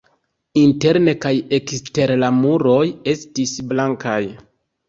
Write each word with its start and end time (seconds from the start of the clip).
Interne 0.61 1.13
kaj 1.25 1.33
ekstere 1.59 2.17
la 2.23 2.31
muroj 2.39 2.81
estis 3.15 3.55
blankaj. 3.75 4.21